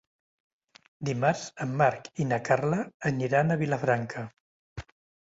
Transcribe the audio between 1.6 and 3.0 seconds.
en Marc i na Carla